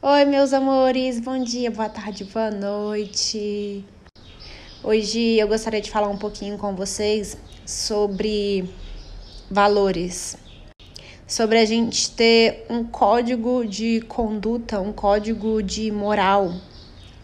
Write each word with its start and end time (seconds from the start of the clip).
Oi, 0.00 0.24
meus 0.24 0.52
amores, 0.52 1.18
bom 1.18 1.42
dia, 1.42 1.72
boa 1.72 1.88
tarde, 1.88 2.22
boa 2.22 2.52
noite. 2.52 3.84
Hoje 4.80 5.36
eu 5.36 5.48
gostaria 5.48 5.80
de 5.80 5.90
falar 5.90 6.06
um 6.06 6.16
pouquinho 6.16 6.56
com 6.56 6.72
vocês 6.76 7.36
sobre 7.66 8.70
valores, 9.50 10.38
sobre 11.26 11.58
a 11.58 11.64
gente 11.64 12.12
ter 12.12 12.64
um 12.70 12.84
código 12.84 13.66
de 13.66 14.00
conduta, 14.02 14.80
um 14.80 14.92
código 14.92 15.60
de 15.64 15.90
moral 15.90 16.54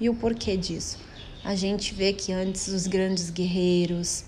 e 0.01 0.11
o 0.11 0.15
porquê 0.17 0.57
disso. 0.57 0.99
A 1.45 1.55
gente 1.55 1.95
vê 1.95 2.13
que 2.13 2.33
antes 2.33 2.67
os 2.67 2.89
grandes 2.89 3.31
guerreiros, 3.31 4.25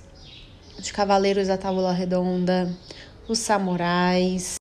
os 0.79 0.89
cavaleiros 0.93 1.49
da 1.49 1.59
Tábua 1.59 1.91
Redonda, 1.91 2.73
os 3.27 3.41
samurais, 3.41 4.55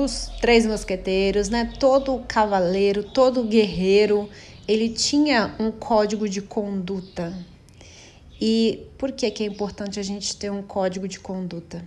os 0.00 0.28
três 0.40 0.66
mosqueteiros, 0.66 1.48
né? 1.48 1.72
Todo 1.78 2.24
cavaleiro, 2.26 3.02
todo 3.02 3.44
guerreiro, 3.44 4.28
ele 4.66 4.88
tinha 4.88 5.54
um 5.58 5.70
código 5.70 6.28
de 6.28 6.42
conduta. 6.42 7.34
E 8.40 8.86
por 8.96 9.12
que, 9.12 9.30
que 9.30 9.42
é 9.42 9.46
importante 9.46 9.98
a 9.98 10.02
gente 10.02 10.36
ter 10.36 10.50
um 10.50 10.62
código 10.62 11.08
de 11.08 11.18
conduta? 11.18 11.84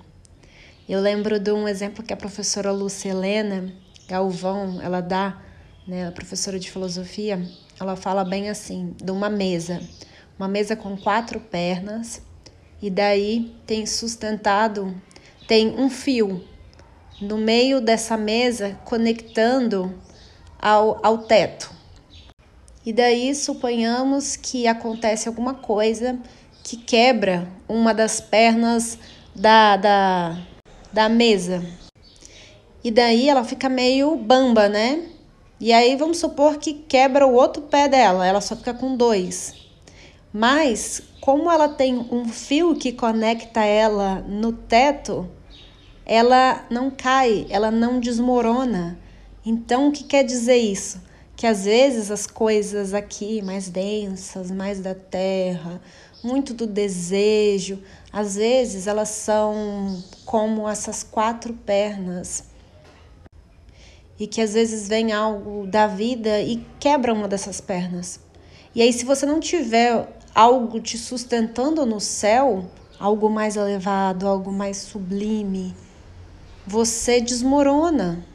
Eu 0.87 0.99
lembro 0.99 1.39
de 1.39 1.51
um 1.51 1.67
exemplo 1.67 2.03
que 2.03 2.11
a 2.11 2.17
professora 2.17 2.71
Lucelena 2.71 3.71
Galvão, 4.07 4.81
ela 4.81 4.99
dá, 4.99 5.41
né, 5.87 6.07
a 6.07 6.11
professora 6.11 6.59
de 6.59 6.69
filosofia, 6.69 7.41
ela 7.79 7.95
fala 7.95 8.25
bem 8.25 8.49
assim, 8.49 8.93
de 9.01 9.11
uma 9.11 9.29
mesa, 9.29 9.81
uma 10.37 10.47
mesa 10.47 10.75
com 10.75 10.97
quatro 10.97 11.39
pernas, 11.39 12.21
e 12.81 12.89
daí 12.89 13.55
tem 13.65 13.85
sustentado, 13.85 14.93
tem 15.47 15.69
um 15.69 15.89
fio 15.89 16.43
no 17.21 17.37
meio 17.37 17.79
dessa 17.79 18.17
mesa 18.17 18.77
conectando 18.83 19.93
ao, 20.59 20.99
ao 21.05 21.19
teto. 21.19 21.71
E 22.83 22.91
daí 22.91 23.33
suponhamos 23.35 24.35
que 24.35 24.65
acontece 24.67 25.27
alguma 25.27 25.53
coisa 25.53 26.17
que 26.63 26.75
quebra 26.75 27.47
uma 27.69 27.93
das 27.93 28.19
pernas 28.19 28.97
da, 29.35 29.77
da, 29.77 30.37
da 30.91 31.07
mesa. 31.07 31.63
E 32.83 32.89
daí 32.89 33.29
ela 33.29 33.43
fica 33.43 33.69
meio 33.69 34.15
bamba, 34.15 34.67
né? 34.67 35.03
E 35.59 35.71
aí 35.71 35.95
vamos 35.95 36.17
supor 36.17 36.57
que 36.57 36.73
quebra 36.73 37.27
o 37.27 37.35
outro 37.35 37.61
pé 37.61 37.87
dela, 37.87 38.25
ela 38.25 38.41
só 38.41 38.55
fica 38.55 38.73
com 38.73 38.95
dois. 38.95 39.53
Mas 40.33 41.03
como 41.19 41.51
ela 41.51 41.69
tem 41.69 41.95
um 41.95 42.27
fio 42.27 42.75
que 42.75 42.91
conecta 42.91 43.63
ela 43.63 44.21
no 44.27 44.53
teto, 44.53 45.29
ela 46.13 46.65
não 46.69 46.91
cai, 46.91 47.47
ela 47.49 47.71
não 47.71 47.97
desmorona. 47.97 48.99
Então, 49.45 49.87
o 49.87 49.91
que 49.93 50.03
quer 50.03 50.25
dizer 50.25 50.57
isso? 50.57 51.01
Que 51.37 51.47
às 51.47 51.63
vezes 51.63 52.11
as 52.11 52.27
coisas 52.27 52.93
aqui 52.93 53.41
mais 53.41 53.69
densas, 53.69 54.51
mais 54.51 54.81
da 54.81 54.93
terra, 54.93 55.81
muito 56.21 56.53
do 56.53 56.67
desejo, 56.67 57.81
às 58.11 58.35
vezes 58.35 58.87
elas 58.87 59.07
são 59.07 60.03
como 60.25 60.67
essas 60.67 61.01
quatro 61.01 61.53
pernas. 61.53 62.43
E 64.19 64.27
que 64.27 64.41
às 64.41 64.53
vezes 64.53 64.89
vem 64.89 65.13
algo 65.13 65.65
da 65.65 65.87
vida 65.87 66.41
e 66.41 66.61
quebra 66.77 67.13
uma 67.13 67.29
dessas 67.29 67.61
pernas. 67.61 68.19
E 68.75 68.81
aí, 68.81 68.91
se 68.91 69.05
você 69.05 69.25
não 69.25 69.39
tiver 69.39 70.13
algo 70.35 70.81
te 70.81 70.97
sustentando 70.97 71.85
no 71.85 72.01
céu, 72.01 72.65
algo 72.99 73.29
mais 73.29 73.55
elevado, 73.55 74.27
algo 74.27 74.51
mais 74.51 74.75
sublime, 74.75 75.73
você 76.65 77.19
desmorona. 77.19 78.25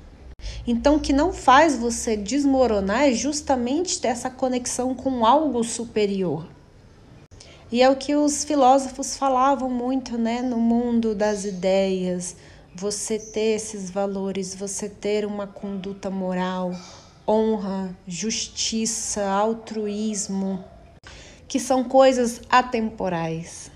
Então, 0.67 0.97
o 0.97 1.01
que 1.01 1.13
não 1.13 1.33
faz 1.33 1.77
você 1.77 2.17
desmoronar 2.17 3.03
é 3.03 3.13
justamente 3.13 4.01
ter 4.01 4.09
essa 4.09 4.29
conexão 4.29 4.95
com 4.95 5.25
algo 5.25 5.63
superior. 5.63 6.47
E 7.71 7.83
é 7.83 7.91
o 7.91 7.97
que 7.97 8.15
os 8.15 8.45
filósofos 8.45 9.17
falavam 9.17 9.69
muito, 9.69 10.17
né, 10.17 10.43
no 10.43 10.57
mundo 10.57 11.15
das 11.15 11.45
ideias, 11.45 12.37
você 12.75 13.19
ter 13.19 13.57
esses 13.57 13.91
valores, 13.91 14.55
você 14.55 14.89
ter 14.89 15.25
uma 15.25 15.47
conduta 15.47 16.11
moral, 16.11 16.73
honra, 17.27 17.97
justiça, 18.07 19.25
altruísmo, 19.25 20.65
que 21.49 21.59
são 21.59 21.83
coisas 21.83 22.41
atemporais 22.49 23.76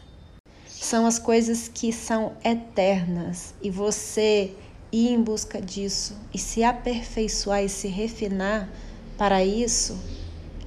são 0.84 1.06
as 1.06 1.18
coisas 1.18 1.68
que 1.68 1.92
são 1.92 2.32
eternas 2.42 3.54
e 3.62 3.70
você 3.70 4.52
ir 4.90 5.10
em 5.10 5.22
busca 5.22 5.60
disso 5.60 6.16
e 6.32 6.38
se 6.38 6.64
aperfeiçoar 6.64 7.62
e 7.62 7.68
se 7.68 7.86
refinar 7.86 8.68
para 9.18 9.44
isso 9.44 9.98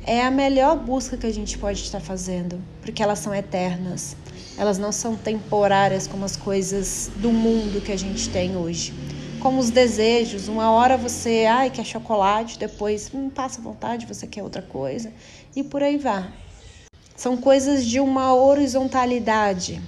é 0.05 0.21
a 0.21 0.29
melhor 0.29 0.77
busca 0.77 1.17
que 1.17 1.25
a 1.25 1.33
gente 1.33 1.57
pode 1.57 1.81
estar 1.81 1.99
fazendo, 1.99 2.61
porque 2.81 3.01
elas 3.01 3.19
são 3.19 3.33
eternas. 3.33 4.15
Elas 4.57 4.77
não 4.77 4.91
são 4.91 5.15
temporárias 5.15 6.07
como 6.07 6.25
as 6.25 6.37
coisas 6.37 7.09
do 7.15 7.31
mundo 7.31 7.81
que 7.81 7.91
a 7.91 7.97
gente 7.97 8.29
tem 8.29 8.55
hoje. 8.55 8.93
Como 9.39 9.59
os 9.59 9.71
desejos, 9.71 10.47
uma 10.47 10.71
hora 10.71 10.95
você, 10.95 11.45
ai, 11.49 11.69
quer 11.69 11.85
chocolate, 11.85 12.59
depois 12.59 13.09
hum, 13.13 13.29
passa 13.29 13.61
vontade, 13.61 14.05
você 14.05 14.27
quer 14.27 14.43
outra 14.43 14.61
coisa, 14.61 15.11
e 15.55 15.63
por 15.63 15.81
aí 15.81 15.97
vai. 15.97 16.31
São 17.15 17.35
coisas 17.37 17.85
de 17.85 17.99
uma 17.99 18.35
horizontalidade, 18.35 19.81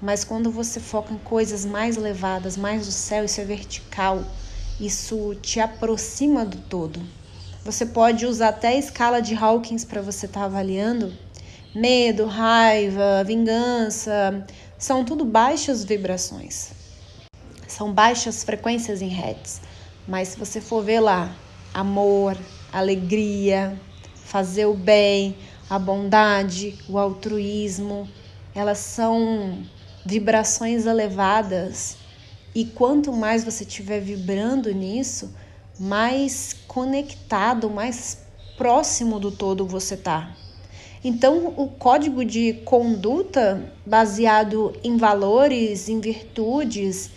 mas 0.00 0.24
quando 0.24 0.50
você 0.50 0.78
foca 0.78 1.12
em 1.12 1.18
coisas 1.18 1.64
mais 1.64 1.96
elevadas, 1.96 2.56
mais 2.56 2.86
do 2.86 2.92
céu, 2.92 3.24
isso 3.24 3.40
é 3.40 3.44
vertical, 3.44 4.24
isso 4.80 5.34
te 5.42 5.58
aproxima 5.58 6.44
do 6.44 6.58
todo. 6.58 7.00
Você 7.64 7.84
pode 7.84 8.24
usar 8.24 8.48
até 8.48 8.68
a 8.68 8.76
escala 8.76 9.20
de 9.20 9.34
Hawkins 9.34 9.84
para 9.84 10.00
você 10.00 10.26
estar 10.26 10.40
tá 10.40 10.46
avaliando. 10.46 11.12
Medo, 11.74 12.24
raiva, 12.26 13.22
vingança, 13.24 14.46
são 14.78 15.04
tudo 15.04 15.24
baixas 15.24 15.84
vibrações. 15.84 16.70
São 17.66 17.92
baixas 17.92 18.44
frequências 18.44 19.02
em 19.02 19.08
hertz. 19.08 19.60
Mas 20.06 20.28
se 20.28 20.38
você 20.38 20.60
for 20.60 20.82
ver 20.82 21.00
lá, 21.00 21.36
amor, 21.74 22.38
alegria, 22.72 23.78
fazer 24.24 24.66
o 24.66 24.74
bem, 24.74 25.36
a 25.68 25.78
bondade, 25.78 26.78
o 26.88 26.96
altruísmo, 26.96 28.08
elas 28.54 28.78
são 28.78 29.62
vibrações 30.08 30.86
elevadas. 30.86 31.98
E 32.54 32.64
quanto 32.64 33.12
mais 33.12 33.44
você 33.44 33.62
estiver 33.62 34.00
vibrando 34.00 34.72
nisso, 34.72 35.30
mais 35.78 36.56
conectado, 36.66 37.68
mais 37.68 38.18
próximo 38.56 39.20
do 39.20 39.30
todo 39.30 39.66
você 39.66 39.96
tá. 39.96 40.34
Então, 41.04 41.54
o 41.56 41.68
código 41.68 42.24
de 42.24 42.54
conduta 42.64 43.70
baseado 43.86 44.74
em 44.82 44.96
valores, 44.96 45.88
em 45.88 46.00
virtudes, 46.00 47.10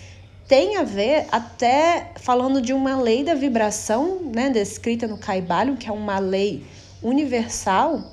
tem 0.47 0.75
a 0.75 0.83
ver 0.83 1.27
até 1.31 2.11
falando 2.17 2.61
de 2.61 2.73
uma 2.73 3.01
lei 3.01 3.23
da 3.23 3.33
vibração, 3.33 4.19
né, 4.35 4.49
descrita 4.49 5.07
no 5.07 5.17
Caibalion, 5.17 5.77
que 5.77 5.87
é 5.87 5.91
uma 5.91 6.19
lei 6.19 6.63
universal, 7.01 8.03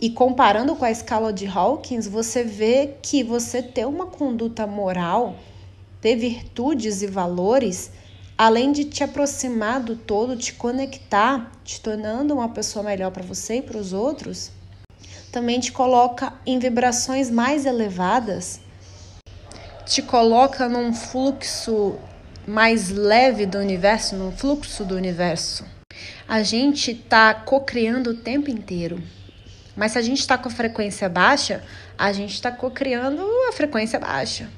e 0.00 0.10
comparando 0.10 0.76
com 0.76 0.84
a 0.84 0.90
escala 0.90 1.32
de 1.32 1.46
Hawkins, 1.46 2.06
você 2.06 2.44
vê 2.44 2.94
que 3.00 3.24
você 3.24 3.62
ter 3.62 3.86
uma 3.86 4.06
conduta 4.06 4.66
moral, 4.66 5.36
ter 6.00 6.16
virtudes 6.16 7.00
e 7.00 7.06
valores, 7.06 7.90
além 8.36 8.72
de 8.72 8.84
te 8.84 9.02
aproximar 9.02 9.80
do 9.80 9.96
todo, 9.96 10.36
te 10.36 10.52
conectar, 10.52 11.50
te 11.64 11.80
tornando 11.80 12.34
uma 12.34 12.50
pessoa 12.50 12.84
melhor 12.84 13.10
para 13.10 13.22
você 13.22 13.56
e 13.56 13.62
para 13.62 13.78
os 13.78 13.94
outros, 13.94 14.50
também 15.32 15.58
te 15.60 15.72
coloca 15.72 16.32
em 16.44 16.58
vibrações 16.58 17.30
mais 17.30 17.64
elevadas, 17.64 18.60
te 19.86 20.02
coloca 20.02 20.68
num 20.68 20.92
fluxo 20.92 21.96
mais 22.46 22.90
leve 22.90 23.46
do 23.46 23.58
universo, 23.58 24.14
num 24.14 24.30
fluxo 24.30 24.84
do 24.84 24.94
universo. 24.94 25.64
A 26.28 26.42
gente 26.42 26.90
está 26.90 27.32
co-criando 27.32 28.10
o 28.10 28.16
tempo 28.16 28.50
inteiro. 28.50 29.02
Mas 29.76 29.92
se 29.92 29.98
a 29.98 30.02
gente 30.02 30.20
está 30.20 30.38
com 30.38 30.48
a 30.48 30.50
frequência 30.50 31.08
baixa, 31.08 31.62
a 31.98 32.12
gente 32.12 32.32
está 32.32 32.50
co-criando 32.50 33.22
a 33.48 33.52
frequência 33.52 34.00
baixa. 34.00 34.48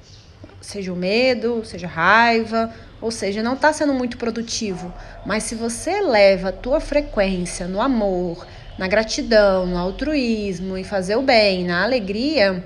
Seja 0.61 0.93
o 0.93 0.97
medo, 0.97 1.65
seja 1.65 1.87
a 1.87 1.91
raiva, 1.91 2.73
ou 3.01 3.11
seja, 3.11 3.43
não 3.43 3.55
está 3.55 3.73
sendo 3.73 3.93
muito 3.93 4.17
produtivo. 4.17 4.93
Mas 5.27 5.43
se 5.43 5.55
você 5.55 5.91
eleva 5.91 6.51
a 6.51 6.53
tua 6.53 6.81
frequência 6.81 7.67
no 7.67 7.81
amor, 7.81 8.47
na 8.79 8.87
gratidão, 8.87 9.67
no 9.67 9.77
altruísmo, 9.77 10.77
em 10.77 10.85
fazer 10.85 11.17
o 11.17 11.23
bem, 11.23 11.65
na 11.65 11.83
alegria, 11.83 12.65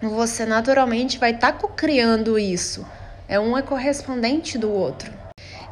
você 0.00 0.46
naturalmente 0.46 1.18
vai 1.18 1.32
estar 1.32 1.52
tá 1.52 1.58
co-criando 1.58 2.38
isso. 2.38 2.86
É 3.28 3.40
um 3.40 3.56
é 3.58 3.62
correspondente 3.62 4.56
do 4.58 4.70
outro. 4.70 5.12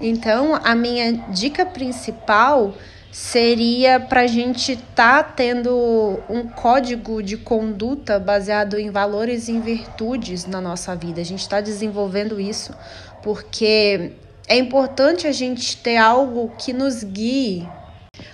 Então, 0.01 0.59
a 0.65 0.75
minha 0.75 1.13
dica 1.29 1.65
principal 1.65 2.75
seria 3.13 4.01
para 4.01 4.23
a 4.23 4.27
gente 4.27 4.73
estar 4.73 5.23
tá 5.23 5.23
tendo 5.23 6.19
um 6.29 6.49
código 6.49 7.23
de 7.23 7.37
conduta 7.37 8.19
baseado 8.19 8.79
em 8.79 8.91
valores 8.91 9.47
e 9.47 9.53
em 9.53 9.61
virtudes 9.61 10.47
na 10.47 10.61
nossa 10.61 10.97
vida. 10.97 11.21
A 11.21 11.25
gente 11.25 11.41
está 11.41 11.61
desenvolvendo 11.61 12.41
isso 12.41 12.75
porque 13.23 14.13
é 14.49 14.57
importante 14.57 15.27
a 15.27 15.33
gente 15.33 15.77
ter 15.77 15.99
algo 15.99 16.51
que 16.59 16.73
nos 16.73 17.05
guie 17.05 17.69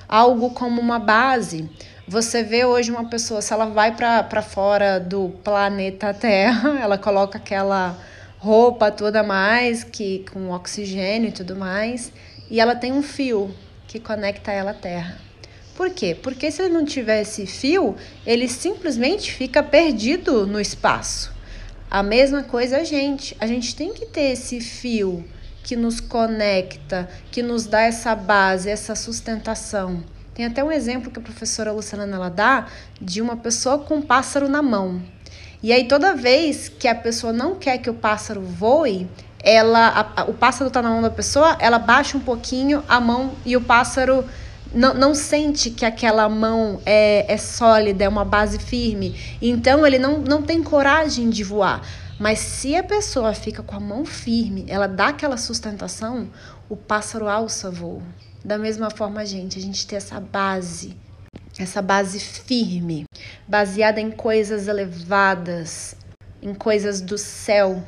algo 0.08 0.50
como 0.50 0.80
uma 0.80 0.98
base. 0.98 1.68
Você 2.06 2.42
vê 2.42 2.64
hoje 2.64 2.90
uma 2.90 3.08
pessoa, 3.08 3.42
se 3.42 3.52
ela 3.52 3.66
vai 3.66 3.94
para 3.94 4.42
fora 4.42 4.98
do 4.98 5.28
planeta 5.44 6.14
Terra, 6.14 6.78
ela 6.80 6.96
coloca 6.96 7.36
aquela 7.36 7.96
roupa 8.38 8.90
toda 8.90 9.22
mais, 9.22 9.84
que 9.84 10.24
com 10.32 10.50
oxigênio 10.50 11.28
e 11.28 11.32
tudo 11.32 11.56
mais, 11.56 12.12
e 12.50 12.60
ela 12.60 12.74
tem 12.74 12.92
um 12.92 13.02
fio 13.02 13.54
que 13.88 13.98
conecta 13.98 14.52
ela 14.52 14.70
à 14.70 14.74
Terra. 14.74 15.18
Por 15.74 15.90
quê? 15.90 16.14
Porque 16.14 16.50
se 16.50 16.62
ele 16.62 16.74
não 16.74 16.84
tiver 16.84 17.22
esse 17.22 17.46
fio, 17.46 17.96
ele 18.26 18.48
simplesmente 18.48 19.32
fica 19.32 19.62
perdido 19.62 20.46
no 20.46 20.60
espaço. 20.60 21.32
A 21.90 22.02
mesma 22.02 22.42
coisa 22.42 22.78
a 22.78 22.84
gente. 22.84 23.36
A 23.40 23.46
gente 23.46 23.74
tem 23.74 23.94
que 23.94 24.04
ter 24.06 24.32
esse 24.32 24.60
fio 24.60 25.24
que 25.62 25.74
nos 25.74 26.00
conecta, 26.00 27.08
que 27.30 27.42
nos 27.42 27.66
dá 27.66 27.82
essa 27.82 28.14
base, 28.14 28.68
essa 28.68 28.94
sustentação. 28.94 30.04
Tem 30.34 30.44
até 30.46 30.62
um 30.62 30.70
exemplo 30.70 31.10
que 31.10 31.18
a 31.18 31.22
professora 31.22 31.72
Luciana 31.72 32.04
ela 32.14 32.28
dá 32.28 32.68
de 33.00 33.20
uma 33.20 33.36
pessoa 33.36 33.78
com 33.78 33.96
um 33.96 34.02
pássaro 34.02 34.48
na 34.48 34.62
mão. 34.62 35.02
E 35.62 35.72
aí 35.72 35.88
toda 35.88 36.14
vez 36.14 36.68
que 36.68 36.86
a 36.86 36.94
pessoa 36.94 37.32
não 37.32 37.56
quer 37.56 37.78
que 37.78 37.90
o 37.90 37.94
pássaro 37.94 38.40
voe, 38.40 39.08
ela 39.42 39.88
a, 39.88 40.22
a, 40.22 40.24
o 40.24 40.34
pássaro 40.34 40.68
está 40.68 40.80
na 40.80 40.90
mão 40.90 41.02
da 41.02 41.10
pessoa, 41.10 41.56
ela 41.60 41.78
baixa 41.78 42.16
um 42.16 42.20
pouquinho 42.20 42.82
a 42.88 43.00
mão 43.00 43.32
e 43.44 43.56
o 43.56 43.60
pássaro 43.60 44.24
não, 44.72 45.14
sente 45.14 45.70
que 45.70 45.84
aquela 45.84 46.28
mão 46.28 46.80
é, 46.84 47.32
é 47.32 47.36
sólida, 47.36 48.04
é 48.04 48.08
uma 48.08 48.24
base 48.24 48.58
firme. 48.58 49.18
Então 49.40 49.86
ele 49.86 49.98
não, 49.98 50.18
não 50.18 50.42
tem 50.42 50.62
coragem 50.62 51.30
de 51.30 51.42
voar. 51.42 51.82
Mas 52.18 52.38
se 52.40 52.76
a 52.76 52.82
pessoa 52.82 53.32
fica 53.32 53.62
com 53.62 53.76
a 53.76 53.80
mão 53.80 54.04
firme, 54.04 54.64
ela 54.68 54.86
dá 54.86 55.08
aquela 55.08 55.36
sustentação, 55.36 56.28
o 56.68 56.76
pássaro 56.76 57.28
alça 57.28 57.70
voo. 57.70 58.02
Da 58.44 58.58
mesma 58.58 58.90
forma, 58.90 59.24
gente, 59.24 59.58
a 59.58 59.62
gente 59.62 59.86
tem 59.86 59.96
essa 59.96 60.20
base, 60.20 60.96
essa 61.58 61.82
base 61.82 62.20
firme, 62.20 63.04
baseada 63.46 64.00
em 64.00 64.10
coisas 64.10 64.68
elevadas, 64.68 65.96
em 66.40 66.54
coisas 66.54 67.00
do 67.00 67.18
céu, 67.18 67.82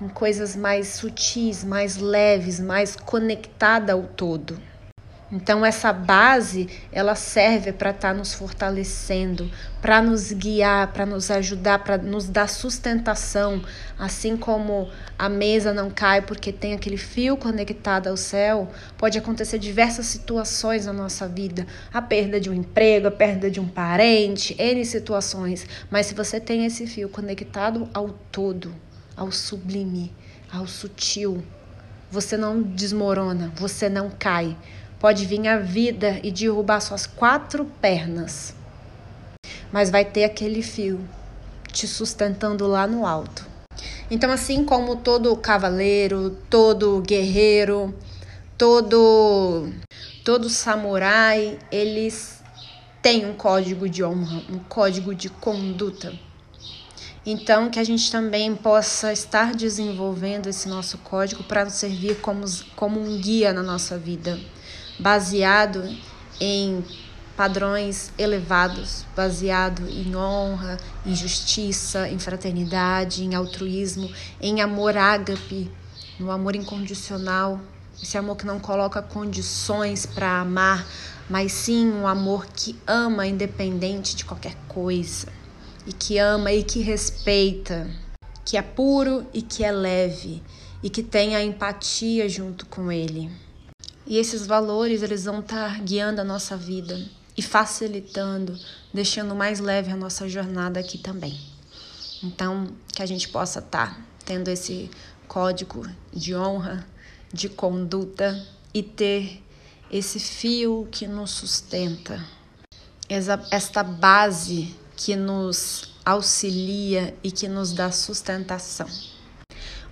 em 0.00 0.08
coisas 0.08 0.56
mais 0.56 0.88
sutis, 0.88 1.62
mais 1.62 1.96
leves, 1.96 2.58
mais 2.58 2.96
conectada 2.96 3.92
ao 3.92 4.02
todo. 4.02 4.58
Então 5.34 5.64
essa 5.64 5.94
base, 5.94 6.68
ela 6.92 7.14
serve 7.14 7.72
para 7.72 7.88
estar 7.88 8.08
tá 8.08 8.14
nos 8.14 8.34
fortalecendo, 8.34 9.50
para 9.80 10.02
nos 10.02 10.30
guiar, 10.30 10.92
para 10.92 11.06
nos 11.06 11.30
ajudar, 11.30 11.78
para 11.78 11.96
nos 11.96 12.28
dar 12.28 12.46
sustentação, 12.46 13.64
assim 13.98 14.36
como 14.36 14.90
a 15.18 15.30
mesa 15.30 15.72
não 15.72 15.88
cai 15.88 16.20
porque 16.20 16.52
tem 16.52 16.74
aquele 16.74 16.98
fio 16.98 17.34
conectado 17.38 18.08
ao 18.08 18.16
céu, 18.16 18.70
pode 18.98 19.16
acontecer 19.16 19.58
diversas 19.58 20.04
situações 20.04 20.84
na 20.84 20.92
nossa 20.92 21.26
vida, 21.26 21.66
a 21.90 22.02
perda 22.02 22.38
de 22.38 22.50
um 22.50 22.54
emprego, 22.54 23.08
a 23.08 23.10
perda 23.10 23.50
de 23.50 23.58
um 23.58 23.66
parente, 23.66 24.54
N 24.58 24.84
situações, 24.84 25.66
mas 25.90 26.04
se 26.06 26.14
você 26.14 26.38
tem 26.38 26.66
esse 26.66 26.86
fio 26.86 27.08
conectado 27.08 27.88
ao 27.94 28.10
todo, 28.10 28.74
ao 29.16 29.32
sublime, 29.32 30.14
ao 30.52 30.66
sutil, 30.66 31.42
você 32.10 32.36
não 32.36 32.60
desmorona, 32.60 33.50
você 33.56 33.88
não 33.88 34.10
cai 34.10 34.54
Pode 35.02 35.26
vir 35.26 35.48
a 35.48 35.58
vida 35.58 36.20
e 36.22 36.30
derrubar 36.30 36.78
suas 36.78 37.08
quatro 37.08 37.64
pernas, 37.80 38.54
mas 39.72 39.90
vai 39.90 40.04
ter 40.04 40.22
aquele 40.22 40.62
fio 40.62 41.00
te 41.72 41.88
sustentando 41.88 42.68
lá 42.68 42.86
no 42.86 43.04
alto. 43.04 43.44
Então, 44.08 44.30
assim 44.30 44.64
como 44.64 44.94
todo 44.94 45.34
cavaleiro, 45.34 46.38
todo 46.48 47.02
guerreiro, 47.04 47.92
todo 48.56 49.72
todo 50.24 50.48
samurai, 50.48 51.58
eles 51.72 52.40
têm 53.02 53.26
um 53.26 53.34
código 53.34 53.88
de 53.88 54.04
honra, 54.04 54.40
um 54.48 54.60
código 54.60 55.16
de 55.16 55.28
conduta. 55.28 56.12
Então, 57.26 57.68
que 57.68 57.80
a 57.80 57.84
gente 57.84 58.08
também 58.08 58.54
possa 58.54 59.12
estar 59.12 59.52
desenvolvendo 59.52 60.46
esse 60.46 60.68
nosso 60.68 60.96
código 60.98 61.42
para 61.42 61.64
nos 61.64 61.74
servir 61.74 62.20
como, 62.20 62.44
como 62.76 63.00
um 63.00 63.20
guia 63.20 63.52
na 63.52 63.64
nossa 63.64 63.98
vida 63.98 64.38
baseado 64.98 65.88
em 66.40 66.84
padrões 67.36 68.12
elevados, 68.18 69.04
baseado 69.16 69.88
em 69.88 70.14
honra, 70.14 70.76
em 71.04 71.14
justiça, 71.14 72.08
em 72.08 72.18
fraternidade, 72.18 73.24
em 73.24 73.34
altruísmo, 73.34 74.10
em 74.40 74.60
amor 74.60 74.96
ágape, 74.96 75.70
no 76.18 76.30
amor 76.30 76.54
incondicional, 76.54 77.60
esse 78.02 78.18
amor 78.18 78.36
que 78.36 78.46
não 78.46 78.58
coloca 78.58 79.00
condições 79.00 80.04
para 80.06 80.40
amar, 80.40 80.86
mas 81.28 81.52
sim 81.52 81.90
um 81.90 82.06
amor 82.06 82.46
que 82.46 82.76
ama 82.86 83.26
independente 83.26 84.16
de 84.16 84.24
qualquer 84.24 84.56
coisa, 84.68 85.28
e 85.86 85.92
que 85.92 86.18
ama 86.18 86.52
e 86.52 86.62
que 86.62 86.80
respeita, 86.80 87.88
que 88.44 88.56
é 88.56 88.62
puro 88.62 89.26
e 89.32 89.40
que 89.40 89.64
é 89.64 89.72
leve, 89.72 90.42
e 90.82 90.90
que 90.90 91.02
tem 91.02 91.36
a 91.36 91.42
empatia 91.42 92.28
junto 92.28 92.66
com 92.66 92.90
ele. 92.90 93.30
E 94.06 94.18
esses 94.18 94.46
valores, 94.46 95.02
eles 95.02 95.24
vão 95.24 95.40
estar 95.40 95.80
guiando 95.80 96.20
a 96.20 96.24
nossa 96.24 96.56
vida 96.56 97.00
e 97.36 97.42
facilitando, 97.42 98.58
deixando 98.92 99.34
mais 99.34 99.60
leve 99.60 99.90
a 99.90 99.96
nossa 99.96 100.28
jornada 100.28 100.80
aqui 100.80 100.98
também. 100.98 101.38
Então, 102.22 102.68
que 102.94 103.02
a 103.02 103.06
gente 103.06 103.28
possa 103.28 103.60
estar 103.60 104.00
tendo 104.24 104.48
esse 104.48 104.90
código 105.26 105.88
de 106.12 106.34
honra, 106.34 106.86
de 107.32 107.48
conduta 107.48 108.46
e 108.74 108.82
ter 108.82 109.42
esse 109.90 110.20
fio 110.20 110.86
que 110.90 111.06
nos 111.06 111.30
sustenta, 111.30 112.22
esta 113.50 113.82
base 113.82 114.74
que 114.96 115.16
nos 115.16 115.94
auxilia 116.04 117.16
e 117.22 117.30
que 117.30 117.48
nos 117.48 117.72
dá 117.72 117.90
sustentação. 117.90 118.88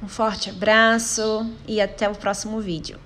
Um 0.02 0.08
forte 0.08 0.50
abraço 0.50 1.46
e 1.66 1.80
até 1.80 2.08
o 2.08 2.14
próximo 2.14 2.60
vídeo. 2.60 2.98